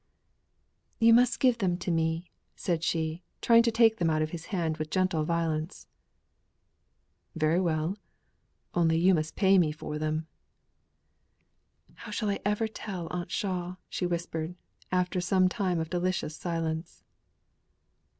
"You 0.99 1.13
must 1.13 1.39
give 1.39 1.59
them 1.59 1.77
to 1.77 1.91
me," 1.91 2.31
she 2.55 2.77
said, 2.79 3.21
trying 3.39 3.61
to 3.61 3.69
take 3.71 3.97
them 3.97 4.09
out 4.09 4.23
of 4.23 4.31
his 4.31 4.45
hand 4.47 4.77
with 4.77 4.89
gentle 4.89 5.23
violence. 5.25 5.85
"Very 7.35 7.61
well. 7.61 7.99
Only 8.73 8.97
you 8.97 9.13
must 9.13 9.35
pay 9.35 9.59
me 9.59 9.71
for 9.71 9.99
them!" 9.99 10.25
"How 11.93 12.09
shall 12.09 12.31
I 12.31 12.39
ever 12.43 12.67
tell 12.67 13.09
Aunt 13.11 13.29
Shaw?" 13.29 13.75
she 13.89 14.07
whispered, 14.07 14.55
after 14.91 15.21
some 15.21 15.47
time 15.47 15.79
of 15.79 15.91
delicious 15.91 16.35
silence. 16.35 17.03